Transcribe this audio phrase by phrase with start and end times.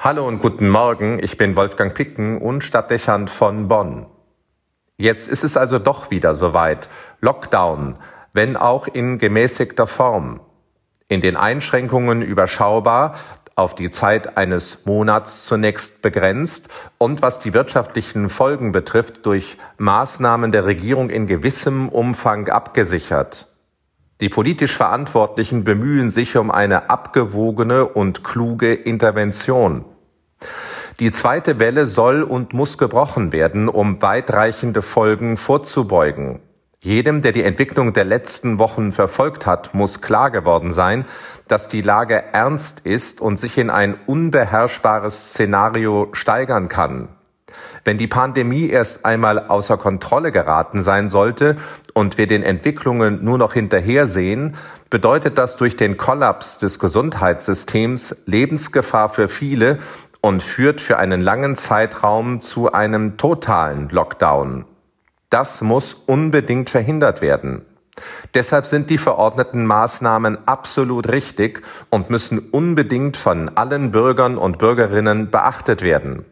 [0.00, 4.06] Hallo und guten Morgen, ich bin Wolfgang Picken und Stadtdechant von Bonn.
[4.96, 6.88] Jetzt ist es also doch wieder soweit.
[7.20, 7.94] Lockdown,
[8.32, 10.38] wenn auch in gemäßigter Form.
[11.08, 13.16] In den Einschränkungen überschaubar,
[13.56, 16.68] auf die Zeit eines Monats zunächst begrenzt
[16.98, 23.48] und was die wirtschaftlichen Folgen betrifft, durch Maßnahmen der Regierung in gewissem Umfang abgesichert.
[24.20, 29.84] Die politisch Verantwortlichen bemühen sich um eine abgewogene und kluge Intervention.
[30.98, 36.40] Die zweite Welle soll und muss gebrochen werden, um weitreichende Folgen vorzubeugen.
[36.80, 41.04] Jedem, der die Entwicklung der letzten Wochen verfolgt hat, muss klar geworden sein,
[41.46, 47.08] dass die Lage ernst ist und sich in ein unbeherrschbares Szenario steigern kann.
[47.84, 51.56] Wenn die Pandemie erst einmal außer Kontrolle geraten sein sollte
[51.94, 54.56] und wir den Entwicklungen nur noch hinterhersehen,
[54.90, 59.78] bedeutet das durch den Kollaps des Gesundheitssystems Lebensgefahr für viele
[60.20, 64.64] und führt für einen langen Zeitraum zu einem totalen Lockdown.
[65.30, 67.64] Das muss unbedingt verhindert werden.
[68.34, 75.30] Deshalb sind die verordneten Maßnahmen absolut richtig und müssen unbedingt von allen Bürgern und Bürgerinnen
[75.30, 76.24] beachtet werden.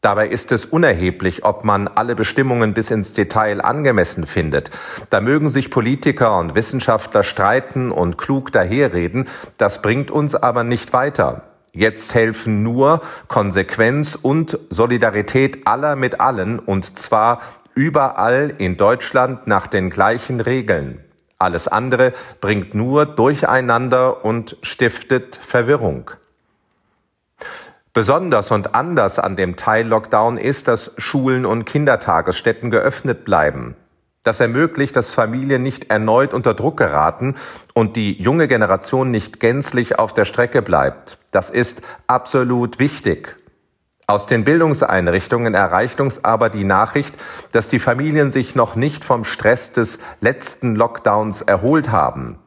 [0.00, 4.70] Dabei ist es unerheblich, ob man alle Bestimmungen bis ins Detail angemessen findet.
[5.10, 9.26] Da mögen sich Politiker und Wissenschaftler streiten und klug daherreden,
[9.56, 11.42] das bringt uns aber nicht weiter.
[11.72, 17.40] Jetzt helfen nur Konsequenz und Solidarität aller mit allen, und zwar
[17.74, 21.04] überall in Deutschland nach den gleichen Regeln.
[21.38, 26.10] Alles andere bringt nur Durcheinander und stiftet Verwirrung.
[27.98, 33.74] Besonders und anders an dem Teil-Lockdown ist, dass Schulen und Kindertagesstätten geöffnet bleiben.
[34.22, 37.34] Das ermöglicht, dass Familien nicht erneut unter Druck geraten
[37.74, 41.18] und die junge Generation nicht gänzlich auf der Strecke bleibt.
[41.32, 43.36] Das ist absolut wichtig.
[44.06, 47.16] Aus den Bildungseinrichtungen erreicht uns aber die Nachricht,
[47.50, 52.38] dass die Familien sich noch nicht vom Stress des letzten Lockdowns erholt haben.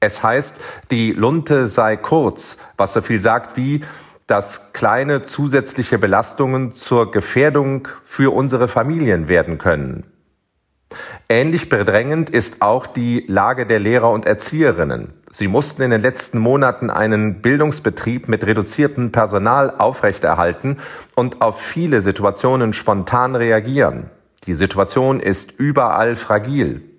[0.00, 3.82] Es heißt, die Lunte sei kurz, was so viel sagt wie,
[4.26, 10.04] dass kleine zusätzliche Belastungen zur Gefährdung für unsere Familien werden können.
[11.28, 15.12] Ähnlich bedrängend ist auch die Lage der Lehrer und Erzieherinnen.
[15.30, 20.78] Sie mussten in den letzten Monaten einen Bildungsbetrieb mit reduziertem Personal aufrechterhalten
[21.14, 24.10] und auf viele Situationen spontan reagieren.
[24.44, 26.95] Die Situation ist überall fragil.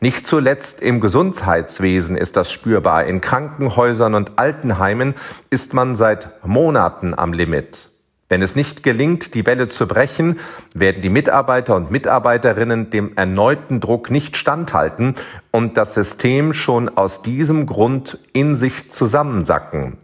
[0.00, 3.04] Nicht zuletzt im Gesundheitswesen ist das spürbar.
[3.04, 5.14] In Krankenhäusern und Altenheimen
[5.50, 7.90] ist man seit Monaten am Limit.
[8.28, 10.40] Wenn es nicht gelingt, die Welle zu brechen,
[10.74, 15.14] werden die Mitarbeiter und Mitarbeiterinnen dem erneuten Druck nicht standhalten
[15.50, 19.98] und das System schon aus diesem Grund in sich zusammensacken.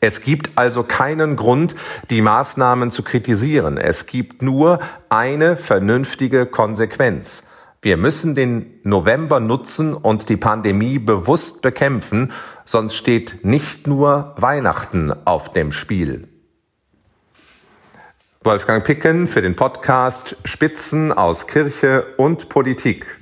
[0.00, 1.74] Es gibt also keinen Grund,
[2.10, 3.78] die Maßnahmen zu kritisieren.
[3.78, 4.78] Es gibt nur
[5.08, 7.44] eine vernünftige Konsequenz.
[7.80, 12.32] Wir müssen den November nutzen und die Pandemie bewusst bekämpfen,
[12.64, 16.28] sonst steht nicht nur Weihnachten auf dem Spiel.
[18.42, 23.17] Wolfgang Picken für den Podcast Spitzen aus Kirche und Politik.